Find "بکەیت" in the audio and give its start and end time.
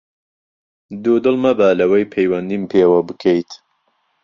3.07-3.51